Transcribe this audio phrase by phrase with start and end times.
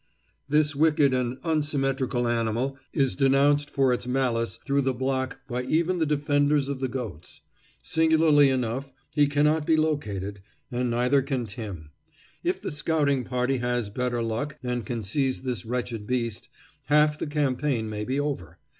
[0.49, 5.99] This wicked and unsymmetrical animal is denounced for its malice throughout the block by even
[5.99, 7.41] the defenders of the goats.
[7.83, 10.41] Singularly enough, he cannot be located,
[10.71, 11.91] and neither can Tim.
[12.43, 16.49] If the scouting party has better luck and can seize this wretched beast,
[16.87, 18.57] half the campaign may be over.